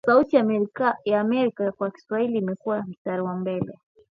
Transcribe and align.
sauti 0.05 0.35
ya 1.05 1.19
Amerika 1.21 1.71
kwa 1.71 1.91
Kiswahili 1.91 2.37
imekua 2.37 2.83
mstari 2.87 3.21
wa 3.21 3.35
mbele 3.35 3.73